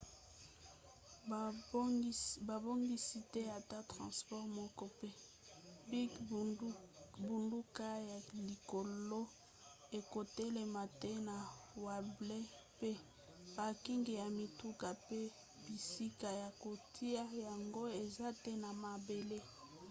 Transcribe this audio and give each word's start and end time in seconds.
babongisi 2.47 3.17
te 3.33 3.41
ata 3.57 3.77
transport 3.91 4.45
moko 4.59 4.83
mpe 4.95 5.09
bingbunduka 6.27 7.87
ya 8.09 8.17
likolo 8.47 9.21
ekotelama 9.97 10.83
te 11.01 11.11
na 11.27 11.35
wembley 11.85 12.45
mpe 12.77 12.91
parking 13.55 14.03
ya 14.19 14.25
mituka 14.39 14.87
mpe 15.03 15.19
bisika 15.65 16.29
ya 16.41 16.49
kotia 16.61 17.23
yango 17.45 17.83
eza 18.01 18.27
te 18.43 18.51
na 18.63 18.69
mabele 18.83 19.39